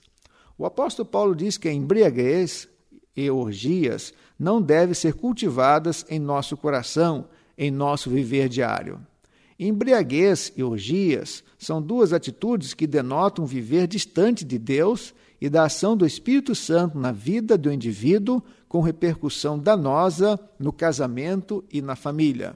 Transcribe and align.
O 0.60 0.64
apóstolo 0.68 1.10
Paulo 1.10 1.36
diz 1.36 1.58
que 1.58 1.68
a 1.68 1.74
embriaguez 1.74 2.70
e 3.18 3.32
orgias 3.32 4.14
não 4.38 4.62
devem 4.62 4.94
ser 4.94 5.16
cultivadas 5.16 6.06
em 6.08 6.20
nosso 6.20 6.56
coração, 6.56 7.28
em 7.58 7.72
nosso 7.72 8.12
viver 8.12 8.48
diário. 8.48 9.00
Embriaguez 9.58 10.52
e 10.58 10.64
orgias 10.64 11.42
são 11.58 11.82
duas 11.82 12.12
atitudes 12.12 12.74
que 12.74 12.86
denotam 12.86 13.46
viver 13.46 13.88
distante 13.88 14.44
de 14.44 14.60
Deus 14.60 15.14
e 15.40 15.50
da 15.50 15.64
ação 15.64 15.96
do 15.96 16.06
Espírito 16.06 16.54
Santo 16.54 16.98
na 16.98 17.12
vida 17.12 17.58
do 17.58 17.72
indivíduo, 17.72 18.44
com 18.68 18.82
repercussão 18.82 19.58
danosa 19.58 20.38
no 20.60 20.74
casamento 20.74 21.64
e 21.72 21.82
na 21.82 21.96
família. 21.96 22.56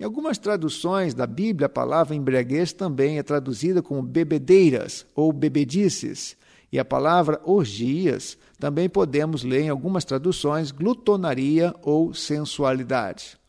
Em 0.00 0.04
algumas 0.04 0.38
traduções 0.38 1.12
da 1.12 1.26
Bíblia, 1.26 1.66
a 1.66 1.70
palavra 1.70 2.14
embriaguez 2.14 2.72
também 2.72 3.18
é 3.18 3.22
traduzida 3.22 3.82
como 3.82 4.02
bebedeiras 4.02 5.06
ou 5.14 5.32
bebedices, 5.32 6.36
e 6.72 6.78
a 6.78 6.84
palavra 6.84 7.40
orgias 7.44 8.38
também 8.58 8.88
podemos 8.88 9.44
ler 9.44 9.62
em 9.62 9.68
algumas 9.68 10.06
traduções 10.06 10.70
glutonaria 10.70 11.74
ou 11.82 12.14
sensualidade. 12.14 13.41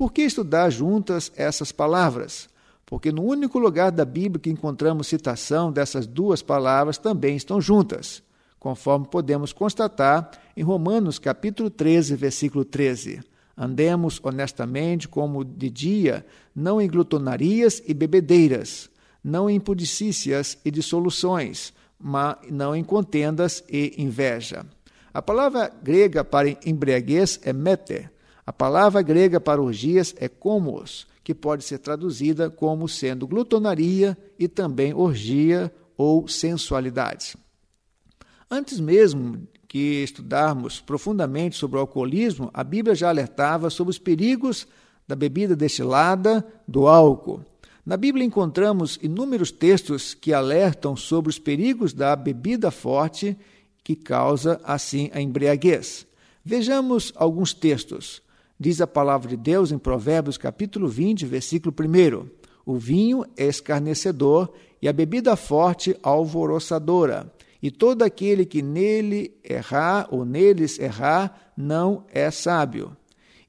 Por 0.00 0.14
que 0.14 0.22
estudar 0.22 0.70
juntas 0.70 1.30
essas 1.36 1.72
palavras? 1.72 2.48
Porque 2.86 3.12
no 3.12 3.22
único 3.22 3.58
lugar 3.58 3.92
da 3.92 4.02
Bíblia 4.02 4.40
que 4.40 4.48
encontramos 4.48 5.08
citação 5.08 5.70
dessas 5.70 6.06
duas 6.06 6.40
palavras 6.40 6.96
também 6.96 7.36
estão 7.36 7.60
juntas, 7.60 8.22
conforme 8.58 9.06
podemos 9.06 9.52
constatar 9.52 10.30
em 10.56 10.62
Romanos 10.62 11.18
capítulo 11.18 11.68
13, 11.68 12.16
versículo 12.16 12.64
13. 12.64 13.20
Andemos 13.54 14.18
honestamente 14.22 15.06
como 15.06 15.44
de 15.44 15.68
dia, 15.68 16.24
não 16.56 16.80
em 16.80 16.88
glutonarias 16.88 17.82
e 17.86 17.92
bebedeiras, 17.92 18.88
não 19.22 19.50
em 19.50 19.60
pudicícias 19.60 20.56
e 20.64 20.70
dissoluções, 20.70 21.74
mas 21.98 22.36
não 22.50 22.74
em 22.74 22.82
contendas 22.82 23.62
e 23.68 24.02
inveja. 24.02 24.64
A 25.12 25.20
palavra 25.20 25.70
grega 25.82 26.24
para 26.24 26.48
embriaguez 26.64 27.38
é 27.42 27.52
mete, 27.52 28.08
a 28.50 28.52
palavra 28.52 29.00
grega 29.00 29.40
para 29.40 29.62
orgias 29.62 30.12
é 30.18 30.28
komos, 30.28 31.06
que 31.22 31.32
pode 31.32 31.62
ser 31.62 31.78
traduzida 31.78 32.50
como 32.50 32.88
sendo 32.88 33.24
glutonaria 33.24 34.18
e 34.36 34.48
também 34.48 34.92
orgia 34.92 35.72
ou 35.96 36.26
sensualidade. 36.26 37.36
Antes 38.50 38.80
mesmo 38.80 39.46
que 39.68 40.02
estudarmos 40.02 40.80
profundamente 40.80 41.56
sobre 41.56 41.76
o 41.76 41.80
alcoolismo, 41.80 42.50
a 42.52 42.64
Bíblia 42.64 42.96
já 42.96 43.08
alertava 43.08 43.70
sobre 43.70 43.92
os 43.92 44.00
perigos 44.00 44.66
da 45.06 45.14
bebida 45.14 45.54
destilada, 45.54 46.44
do 46.66 46.88
álcool. 46.88 47.44
Na 47.86 47.96
Bíblia 47.96 48.26
encontramos 48.26 48.98
inúmeros 49.00 49.52
textos 49.52 50.12
que 50.12 50.32
alertam 50.32 50.96
sobre 50.96 51.30
os 51.30 51.38
perigos 51.38 51.92
da 51.92 52.16
bebida 52.16 52.72
forte 52.72 53.38
que 53.84 53.94
causa 53.94 54.60
assim 54.64 55.08
a 55.14 55.20
embriaguez. 55.20 56.04
Vejamos 56.44 57.12
alguns 57.14 57.54
textos. 57.54 58.20
Diz 58.62 58.78
a 58.82 58.86
palavra 58.86 59.26
de 59.26 59.38
Deus 59.38 59.72
em 59.72 59.78
Provérbios 59.78 60.36
capítulo 60.36 60.86
20, 60.86 61.24
versículo 61.24 61.74
1. 61.74 62.28
O 62.66 62.76
vinho 62.76 63.24
é 63.34 63.46
escarnecedor 63.46 64.52
e 64.82 64.86
a 64.86 64.92
bebida 64.92 65.34
forte 65.34 65.96
alvoroçadora. 66.02 67.32
E 67.62 67.70
todo 67.70 68.02
aquele 68.02 68.44
que 68.44 68.60
nele 68.60 69.34
errar 69.42 70.08
ou 70.10 70.26
neles 70.26 70.78
errar 70.78 71.52
não 71.56 72.04
é 72.12 72.30
sábio. 72.30 72.94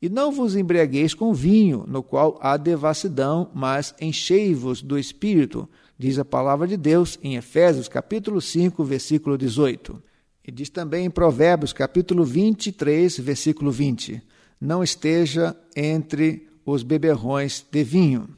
E 0.01 0.07
não 0.07 0.31
vos 0.31 0.55
embriagueis 0.55 1.13
com 1.13 1.33
vinho, 1.33 1.83
no 1.85 2.01
qual 2.01 2.39
há 2.41 2.55
devassidão, 2.55 3.51
mas 3.53 3.93
enchei-vos 3.99 4.81
do 4.81 4.97
Espírito, 4.97 5.67
diz 5.99 6.17
a 6.19 6.23
palavra 6.23 6.65
de 6.65 6.77
Deus 6.77 7.19
em 7.21 7.35
Efésios 7.35 7.89
capítulo 7.89 8.39
5, 8.39 8.81
versículo 8.85 9.37
18. 9.37 10.01
E 10.47 10.51
diz 10.53 10.69
também 10.69 11.05
em 11.05 11.11
Provérbios 11.11 11.73
capítulo 11.73 12.23
23, 12.23 13.19
versículo 13.19 13.71
20 13.71 14.30
não 14.61 14.83
esteja 14.83 15.57
entre 15.75 16.47
os 16.63 16.83
beberrões 16.83 17.65
de 17.71 17.83
vinho. 17.83 18.29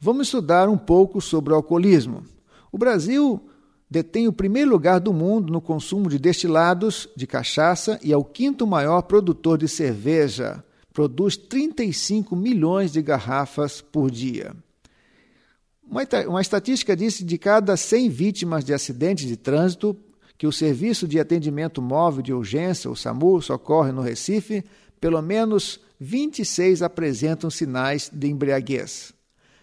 Vamos 0.00 0.28
estudar 0.28 0.68
um 0.68 0.78
pouco 0.78 1.20
sobre 1.20 1.52
o 1.52 1.56
alcoolismo. 1.56 2.22
O 2.70 2.78
Brasil 2.78 3.42
detém 3.90 4.28
o 4.28 4.32
primeiro 4.32 4.70
lugar 4.70 5.00
do 5.00 5.12
mundo 5.12 5.52
no 5.52 5.60
consumo 5.60 6.08
de 6.08 6.18
destilados 6.18 7.08
de 7.16 7.26
cachaça 7.26 7.98
e 8.02 8.12
é 8.12 8.16
o 8.16 8.24
quinto 8.24 8.66
maior 8.66 9.02
produtor 9.02 9.58
de 9.58 9.66
cerveja. 9.66 10.62
Produz 10.92 11.36
35 11.36 12.36
milhões 12.36 12.92
de 12.92 13.02
garrafas 13.02 13.80
por 13.80 14.10
dia. 14.10 14.54
Uma, 15.88 16.02
uma 16.28 16.40
estatística 16.40 16.96
diz 16.96 17.18
que 17.18 17.24
de 17.24 17.36
cada 17.36 17.76
100 17.76 18.08
vítimas 18.08 18.64
de 18.64 18.72
acidentes 18.72 19.26
de 19.26 19.36
trânsito 19.36 19.96
que 20.36 20.46
o 20.46 20.52
Serviço 20.52 21.06
de 21.06 21.20
Atendimento 21.20 21.80
Móvel 21.80 22.22
de 22.22 22.32
Urgência, 22.32 22.90
o 22.90 22.96
SAMU, 22.96 23.40
socorre 23.40 23.92
no 23.92 24.02
Recife, 24.02 24.64
pelo 25.04 25.20
menos 25.20 25.78
26 26.00 26.80
apresentam 26.80 27.50
sinais 27.50 28.10
de 28.10 28.26
embriaguez. 28.26 29.12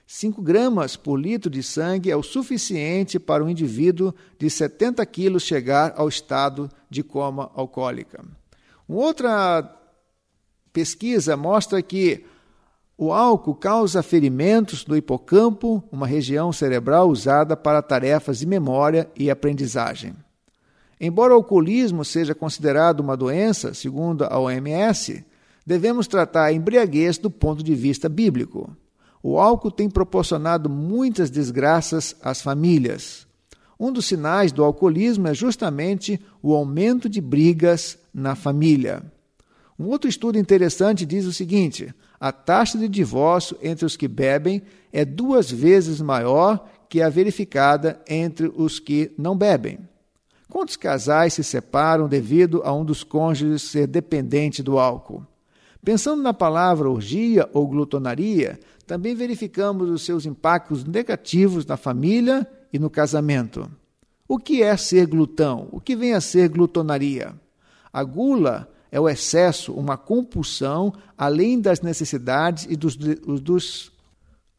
5 0.05 0.39
gramas 0.39 0.95
por 0.95 1.15
litro 1.15 1.49
de 1.49 1.63
sangue 1.63 2.11
é 2.11 2.15
o 2.15 2.21
suficiente 2.21 3.17
para 3.17 3.43
um 3.43 3.49
indivíduo 3.49 4.13
de 4.37 4.51
70 4.51 5.03
quilos 5.07 5.41
chegar 5.41 5.95
ao 5.97 6.07
estado 6.07 6.69
de 6.91 7.01
coma 7.01 7.49
alcoólica. 7.55 8.23
Uma 8.87 8.99
outra 8.99 9.75
pesquisa 10.71 11.35
mostra 11.35 11.81
que 11.81 12.23
o 12.95 13.11
álcool 13.11 13.55
causa 13.55 14.03
ferimentos 14.03 14.85
no 14.85 14.95
hipocampo, 14.95 15.83
uma 15.91 16.05
região 16.05 16.53
cerebral 16.53 17.09
usada 17.09 17.57
para 17.57 17.81
tarefas 17.81 18.37
de 18.37 18.45
memória 18.45 19.09
e 19.15 19.31
aprendizagem. 19.31 20.13
Embora 20.99 21.33
o 21.33 21.37
alcoolismo 21.37 22.05
seja 22.05 22.35
considerado 22.35 22.99
uma 22.99 23.17
doença, 23.17 23.73
segundo 23.73 24.23
a 24.23 24.37
OMS, 24.37 25.25
devemos 25.65 26.07
tratar 26.07 26.45
a 26.45 26.53
embriaguez 26.53 27.17
do 27.17 27.29
ponto 27.29 27.63
de 27.63 27.75
vista 27.75 28.09
bíblico. 28.09 28.75
O 29.23 29.39
álcool 29.39 29.71
tem 29.71 29.89
proporcionado 29.89 30.69
muitas 30.69 31.29
desgraças 31.29 32.15
às 32.21 32.41
famílias. 32.41 33.27
Um 33.79 33.91
dos 33.91 34.05
sinais 34.05 34.51
do 34.51 34.63
alcoolismo 34.63 35.27
é 35.27 35.33
justamente 35.33 36.19
o 36.41 36.53
aumento 36.53 37.09
de 37.09 37.19
brigas 37.19 37.97
na 38.13 38.35
família. 38.35 39.03
Um 39.77 39.87
outro 39.87 40.07
estudo 40.07 40.37
interessante 40.37 41.05
diz 41.05 41.25
o 41.25 41.33
seguinte: 41.33 41.93
a 42.19 42.31
taxa 42.31 42.77
de 42.77 42.87
divórcio 42.87 43.57
entre 43.61 43.85
os 43.85 43.97
que 43.97 44.07
bebem 44.07 44.61
é 44.93 45.03
duas 45.03 45.49
vezes 45.49 45.99
maior 46.01 46.69
que 46.87 47.01
a 47.01 47.09
verificada 47.09 47.99
entre 48.07 48.51
os 48.55 48.79
que 48.79 49.11
não 49.17 49.35
bebem. 49.35 49.79
Quantos 50.47 50.75
casais 50.75 51.33
se 51.33 51.43
separam 51.43 52.07
devido 52.07 52.61
a 52.63 52.73
um 52.73 52.83
dos 52.83 53.03
cônjuges 53.03 53.63
ser 53.63 53.87
dependente 53.87 54.61
do 54.61 54.77
álcool? 54.77 55.25
Pensando 55.83 56.21
na 56.21 56.33
palavra 56.33 56.89
orgia 56.89 57.49
ou 57.53 57.67
glutonaria, 57.67 58.59
também 58.85 59.15
verificamos 59.15 59.89
os 59.89 60.03
seus 60.03 60.25
impactos 60.25 60.83
negativos 60.83 61.65
na 61.65 61.77
família 61.77 62.47
e 62.71 62.77
no 62.77 62.89
casamento. 62.89 63.69
O 64.27 64.37
que 64.37 64.61
é 64.61 64.77
ser 64.77 65.07
glutão? 65.07 65.67
O 65.71 65.81
que 65.81 65.95
vem 65.95 66.13
a 66.13 66.21
ser 66.21 66.49
glutonaria? 66.49 67.33
A 67.91 68.03
gula 68.03 68.69
é 68.91 68.99
o 68.99 69.09
excesso, 69.09 69.73
uma 69.73 69.97
compulsão 69.97 70.93
além 71.17 71.59
das 71.59 71.81
necessidades 71.81 72.67
e 72.69 72.75
dos, 72.75 72.95
dos 72.95 73.91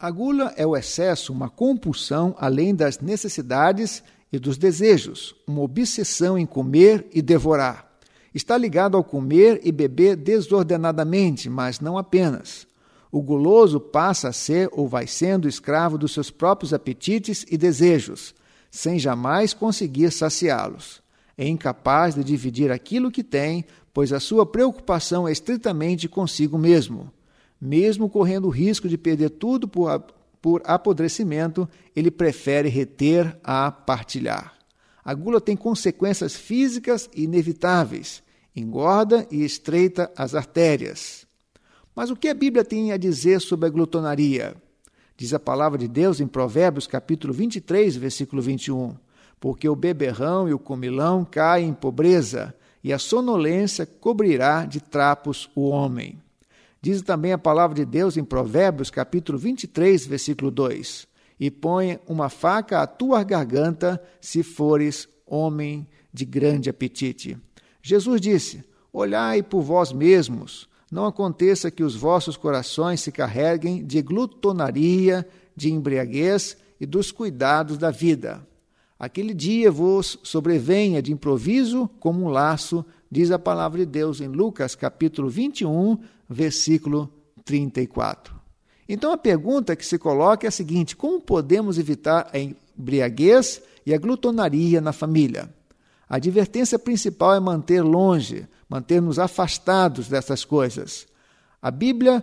a 0.02 0.10
gula 0.10 0.52
é 0.56 0.66
o 0.66 0.76
excesso, 0.76 1.32
uma 1.32 1.48
compulsão 1.48 2.34
além 2.36 2.74
das 2.74 2.98
necessidades 2.98 4.02
e 4.32 4.38
dos 4.38 4.58
desejos, 4.58 5.32
uma 5.46 5.60
obsessão 5.60 6.36
em 6.36 6.44
comer 6.44 7.06
e 7.14 7.22
devorar. 7.22 7.91
Está 8.34 8.56
ligado 8.56 8.96
ao 8.96 9.04
comer 9.04 9.60
e 9.62 9.70
beber 9.70 10.16
desordenadamente, 10.16 11.50
mas 11.50 11.80
não 11.80 11.98
apenas. 11.98 12.66
O 13.10 13.20
guloso 13.20 13.78
passa 13.78 14.28
a 14.28 14.32
ser 14.32 14.70
ou 14.72 14.88
vai 14.88 15.06
sendo 15.06 15.46
escravo 15.46 15.98
dos 15.98 16.12
seus 16.12 16.30
próprios 16.30 16.72
apetites 16.72 17.44
e 17.50 17.58
desejos, 17.58 18.34
sem 18.70 18.98
jamais 18.98 19.52
conseguir 19.52 20.10
saciá-los. 20.10 21.02
É 21.36 21.46
incapaz 21.46 22.14
de 22.14 22.24
dividir 22.24 22.70
aquilo 22.70 23.10
que 23.10 23.22
tem, 23.22 23.66
pois 23.92 24.14
a 24.14 24.20
sua 24.20 24.46
preocupação 24.46 25.28
é 25.28 25.32
estritamente 25.32 26.08
consigo 26.08 26.56
mesmo. 26.56 27.12
Mesmo 27.60 28.08
correndo 28.08 28.46
o 28.46 28.50
risco 28.50 28.88
de 28.88 28.96
perder 28.96 29.28
tudo 29.30 29.68
por 29.68 30.62
apodrecimento, 30.64 31.68
ele 31.94 32.10
prefere 32.10 32.70
reter 32.70 33.36
a 33.44 33.70
partilhar. 33.70 34.54
A 35.04 35.14
gula 35.14 35.40
tem 35.40 35.56
consequências 35.56 36.36
físicas 36.36 37.10
inevitáveis, 37.14 38.22
engorda 38.54 39.26
e 39.30 39.44
estreita 39.44 40.10
as 40.16 40.34
artérias. 40.34 41.26
Mas 41.94 42.10
o 42.10 42.16
que 42.16 42.28
a 42.28 42.34
Bíblia 42.34 42.64
tem 42.64 42.92
a 42.92 42.96
dizer 42.96 43.40
sobre 43.40 43.66
a 43.66 43.70
glutonaria? 43.70 44.54
Diz 45.16 45.34
a 45.34 45.40
palavra 45.40 45.78
de 45.78 45.88
Deus 45.88 46.20
em 46.20 46.26
Provérbios, 46.26 46.86
capítulo 46.86 47.32
23, 47.32 47.96
versículo 47.96 48.40
21. 48.40 48.94
Porque 49.38 49.68
o 49.68 49.76
beberrão 49.76 50.48
e 50.48 50.54
o 50.54 50.58
comilão 50.58 51.24
caem 51.24 51.68
em 51.68 51.74
pobreza, 51.74 52.54
e 52.82 52.92
a 52.92 52.98
sonolência 52.98 53.84
cobrirá 53.84 54.64
de 54.64 54.80
trapos 54.80 55.50
o 55.54 55.68
homem. 55.68 56.18
Diz 56.80 57.02
também 57.02 57.32
a 57.32 57.38
palavra 57.38 57.76
de 57.76 57.84
Deus 57.84 58.16
em 58.16 58.24
Provérbios, 58.24 58.90
capítulo 58.90 59.38
23, 59.38 60.06
versículo 60.06 60.50
2: 60.50 61.06
E 61.42 61.50
põe 61.50 61.98
uma 62.06 62.28
faca 62.28 62.82
à 62.82 62.86
tua 62.86 63.24
garganta, 63.24 64.00
se 64.20 64.44
fores 64.44 65.08
homem 65.26 65.88
de 66.14 66.24
grande 66.24 66.70
apetite. 66.70 67.36
Jesus 67.82 68.20
disse: 68.20 68.62
Olhai 68.92 69.42
por 69.42 69.60
vós 69.60 69.92
mesmos, 69.92 70.68
não 70.88 71.04
aconteça 71.04 71.68
que 71.68 71.82
os 71.82 71.96
vossos 71.96 72.36
corações 72.36 73.00
se 73.00 73.10
carreguem 73.10 73.84
de 73.84 74.00
glutonaria, 74.00 75.26
de 75.56 75.72
embriaguez 75.72 76.56
e 76.80 76.86
dos 76.86 77.10
cuidados 77.10 77.76
da 77.76 77.90
vida. 77.90 78.46
Aquele 78.96 79.34
dia 79.34 79.68
vos 79.68 80.20
sobrevenha 80.22 81.02
de 81.02 81.10
improviso 81.12 81.90
como 81.98 82.22
um 82.22 82.28
laço, 82.28 82.84
diz 83.10 83.32
a 83.32 83.38
palavra 83.40 83.80
de 83.80 83.86
Deus 83.86 84.20
em 84.20 84.28
Lucas 84.28 84.76
capítulo 84.76 85.28
21, 85.28 85.98
versículo 86.30 87.12
34. 87.44 88.41
Então 88.92 89.10
a 89.10 89.16
pergunta 89.16 89.74
que 89.74 89.86
se 89.86 89.98
coloca 89.98 90.46
é 90.46 90.48
a 90.48 90.50
seguinte: 90.50 90.94
como 90.94 91.18
podemos 91.18 91.78
evitar 91.78 92.28
a 92.30 92.38
embriaguez 92.38 93.62
e 93.86 93.94
a 93.94 93.96
glutonaria 93.96 94.82
na 94.82 94.92
família? 94.92 95.48
A 96.06 96.16
advertência 96.16 96.78
principal 96.78 97.34
é 97.34 97.40
manter 97.40 97.80
longe, 97.80 98.46
manter-nos 98.68 99.18
afastados 99.18 100.08
dessas 100.08 100.44
coisas. 100.44 101.06
A 101.62 101.70
Bíblia 101.70 102.22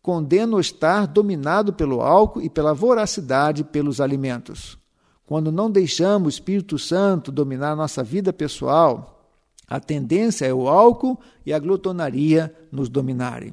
condena 0.00 0.54
o 0.54 0.60
estar 0.60 1.08
dominado 1.08 1.72
pelo 1.72 2.00
álcool 2.00 2.42
e 2.42 2.48
pela 2.48 2.72
voracidade 2.72 3.64
pelos 3.64 4.00
alimentos. 4.00 4.78
Quando 5.26 5.50
não 5.50 5.68
deixamos 5.68 6.26
o 6.26 6.36
Espírito 6.36 6.78
Santo 6.78 7.32
dominar 7.32 7.74
nossa 7.74 8.04
vida 8.04 8.32
pessoal, 8.32 9.28
a 9.66 9.80
tendência 9.80 10.46
é 10.46 10.54
o 10.54 10.68
álcool 10.68 11.18
e 11.44 11.52
a 11.52 11.58
glutonaria 11.58 12.54
nos 12.70 12.88
dominarem. 12.88 13.52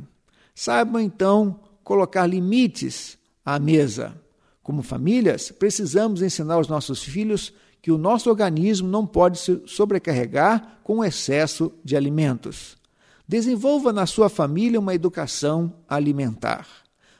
Saibam 0.54 1.02
então 1.02 1.60
colocar 1.84 2.26
limites 2.26 3.18
à 3.46 3.60
mesa. 3.60 4.16
Como 4.64 4.84
famílias, 4.84 5.52
precisamos 5.52 6.22
ensinar 6.22 6.56
aos 6.56 6.68
nossos 6.68 7.04
filhos 7.04 7.54
que 7.82 7.92
o 7.92 7.98
nosso 7.98 8.30
organismo 8.30 8.88
não 8.88 9.08
pode 9.08 9.40
se 9.40 9.62
sobrecarregar 9.66 10.80
com 10.84 11.04
excesso 11.04 11.72
de 11.84 11.96
alimentos. 11.96 12.78
Desenvolva 13.28 13.92
na 13.92 14.06
sua 14.06 14.30
família 14.30 14.80
uma 14.80 14.94
educação 14.94 15.74
alimentar. 15.88 16.68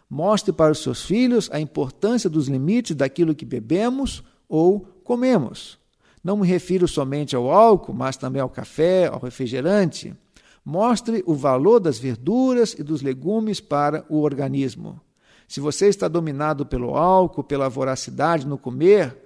Mostre 0.10 0.52
para 0.52 0.72
os 0.72 0.80
seus 0.84 1.04
filhos 1.04 1.50
a 1.52 1.60
importância 1.60 2.30
dos 2.30 2.48
limites 2.48 2.96
daquilo 2.96 3.34
que 3.34 3.46
bebemos 3.46 4.24
ou 4.48 4.82
comemos. 5.04 5.80
Não 6.24 6.38
me 6.38 6.46
refiro 6.46 6.88
somente 6.88 7.36
ao 7.36 7.50
álcool, 7.50 7.94
mas 7.94 8.18
também 8.18 8.42
ao 8.42 8.50
café, 8.50 9.08
ao 9.08 9.20
refrigerante. 9.20 10.14
Mostre 10.64 11.24
o 11.26 11.34
valor 11.34 11.80
das 11.80 11.98
verduras 11.98 12.76
e 12.78 12.84
dos 12.84 13.02
legumes 13.02 13.60
para 13.60 14.06
o 14.10 14.22
organismo. 14.22 15.02
Se 15.48 15.60
você 15.60 15.88
está 15.88 16.08
dominado 16.08 16.66
pelo 16.66 16.96
álcool, 16.96 17.44
pela 17.44 17.68
voracidade 17.68 18.48
no 18.48 18.58
comer, 18.58 19.18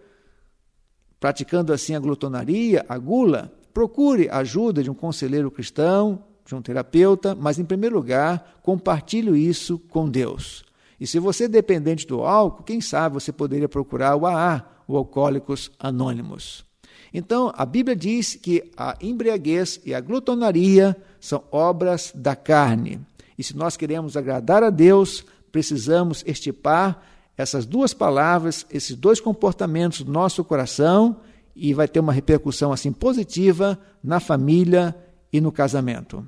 praticando 1.19 1.73
assim 1.73 1.95
a 1.95 1.99
glutonaria, 1.99 2.85
a 2.87 2.97
gula, 2.97 3.53
procure 3.73 4.29
a 4.29 4.37
ajuda 4.37 4.81
de 4.81 4.89
um 4.89 4.93
conselheiro 4.93 5.51
cristão, 5.51 6.23
de 6.45 6.55
um 6.55 6.61
terapeuta, 6.61 7.35
mas 7.35 7.59
em 7.59 7.65
primeiro 7.65 7.95
lugar, 7.95 8.59
compartilhe 8.61 9.37
isso 9.37 9.77
com 9.77 10.09
Deus. 10.09 10.63
E 10.99 11.05
se 11.05 11.19
você 11.19 11.45
é 11.45 11.47
dependente 11.47 12.07
do 12.07 12.21
álcool, 12.21 12.63
quem 12.63 12.79
sabe 12.79 13.15
você 13.15 13.31
poderia 13.31 13.67
procurar 13.67 14.15
o 14.15 14.25
AA, 14.25 14.65
o 14.87 14.95
Alcoólicos 14.95 15.71
Anônimos. 15.77 16.65
Então, 17.13 17.51
a 17.55 17.65
Bíblia 17.65 17.95
diz 17.95 18.35
que 18.35 18.71
a 18.75 18.95
embriaguez 19.01 19.79
e 19.85 19.93
a 19.93 20.01
glutonaria 20.01 20.95
são 21.19 21.43
obras 21.51 22.11
da 22.13 22.35
carne. 22.35 22.99
E 23.37 23.43
se 23.43 23.55
nós 23.55 23.75
queremos 23.75 24.15
agradar 24.15 24.63
a 24.63 24.69
Deus, 24.69 25.25
precisamos 25.51 26.23
estipar 26.25 27.01
essas 27.37 27.65
duas 27.65 27.93
palavras, 27.93 28.65
esses 28.71 28.95
dois 28.95 29.19
comportamentos 29.19 30.01
do 30.01 30.11
nosso 30.11 30.43
coração 30.43 31.17
e 31.55 31.73
vai 31.73 31.87
ter 31.87 31.99
uma 31.99 32.13
repercussão 32.13 32.71
assim 32.71 32.91
positiva 32.91 33.79
na 34.03 34.19
família 34.19 34.95
e 35.31 35.39
no 35.41 35.51
casamento. 35.51 36.27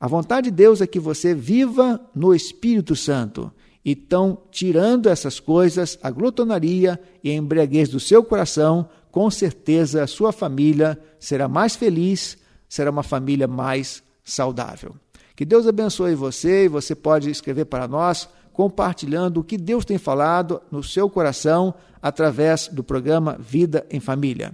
A 0.00 0.06
vontade 0.06 0.50
de 0.50 0.56
Deus 0.56 0.80
é 0.80 0.86
que 0.86 1.00
você 1.00 1.34
viva 1.34 2.00
no 2.14 2.34
Espírito 2.34 2.94
Santo. 2.94 3.52
Então, 3.84 4.38
tirando 4.50 5.08
essas 5.08 5.40
coisas, 5.40 5.98
a 6.02 6.10
glutonaria 6.10 7.00
e 7.24 7.30
a 7.30 7.34
embriaguez 7.34 7.88
do 7.88 7.98
seu 7.98 8.22
coração, 8.22 8.88
com 9.10 9.30
certeza 9.30 10.02
a 10.02 10.06
sua 10.06 10.32
família 10.32 10.98
será 11.18 11.48
mais 11.48 11.74
feliz, 11.76 12.38
será 12.68 12.90
uma 12.90 13.02
família 13.02 13.46
mais 13.46 14.02
saudável. 14.22 14.94
Que 15.34 15.44
Deus 15.44 15.66
abençoe 15.66 16.14
você 16.14 16.64
e 16.64 16.68
você 16.68 16.94
pode 16.94 17.30
escrever 17.30 17.66
para 17.66 17.86
nós 17.86 18.28
compartilhando 18.52 19.38
o 19.38 19.44
que 19.44 19.56
Deus 19.56 19.84
tem 19.84 19.98
falado 19.98 20.60
no 20.70 20.82
seu 20.82 21.08
coração 21.08 21.72
através 22.02 22.66
do 22.66 22.82
programa 22.82 23.36
Vida 23.38 23.86
em 23.88 24.00
Família. 24.00 24.52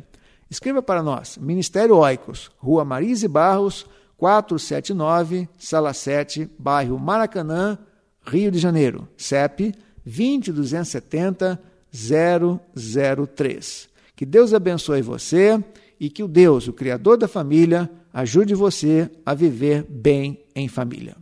Escreva 0.50 0.82
para 0.82 1.02
nós, 1.02 1.38
Ministério 1.38 1.96
Oicos, 1.96 2.50
Rua 2.58 2.84
Marise 2.84 3.26
Barros, 3.26 3.86
479, 4.18 5.48
Sala 5.58 5.94
7, 5.94 6.50
bairro 6.58 6.98
Maracanã, 6.98 7.78
Rio 8.26 8.50
de 8.50 8.58
Janeiro. 8.58 9.08
CEP 9.16 9.74
20270 10.04 11.60
003. 11.90 13.88
Que 14.16 14.24
Deus 14.24 14.54
abençoe 14.54 15.02
você 15.02 15.58
e 15.98 16.08
que 16.08 16.22
o 16.22 16.28
Deus, 16.28 16.68
o 16.68 16.72
Criador 16.72 17.16
da 17.16 17.26
família, 17.26 17.90
ajude 18.12 18.54
você 18.54 19.10
a 19.26 19.34
viver 19.34 19.84
bem 19.88 20.40
em 20.54 20.68
família. 20.68 21.16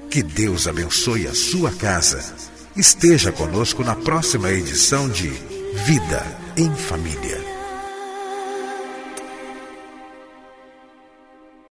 Que 0.10 0.22
Deus 0.24 0.68
abençoe 0.68 1.28
a 1.28 1.34
sua 1.34 1.72
casa. 1.72 2.34
Esteja 2.76 3.32
conosco 3.32 3.82
na 3.84 3.96
próxima 3.96 4.52
edição 4.52 5.10
de 5.10 5.30
Vida 5.86 6.26
em 6.58 6.74
Família. 6.74 7.49